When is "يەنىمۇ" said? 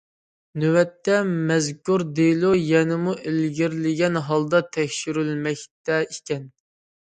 2.69-3.13